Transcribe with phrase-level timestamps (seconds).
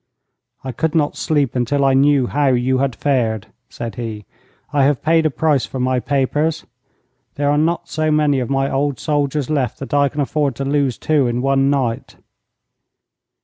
[0.63, 4.25] 'I could not sleep until I knew how you had fared,' said he.
[4.73, 6.65] 'I have paid a price for my papers.
[7.35, 10.65] There are not so many of my old soldiers left that I can afford to
[10.65, 12.15] lose two in one night.'